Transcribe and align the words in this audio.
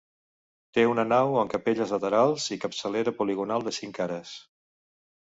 Té 0.75 0.83
una 0.91 1.03
nau 1.09 1.35
amb 1.41 1.51
capelles 1.51 1.93
laterals 1.95 2.47
i 2.55 2.57
capçalera 2.63 3.13
poligonal 3.19 3.67
de 3.67 3.75
cinc 3.79 3.99
cares. 3.99 4.33